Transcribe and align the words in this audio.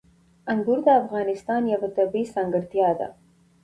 انګور 0.51 0.79
د 0.85 0.87
افغانستان 1.01 1.61
یوه 1.73 1.89
طبیعي 1.97 2.31
ځانګړتیا 2.33 2.89
ده. 2.99 3.07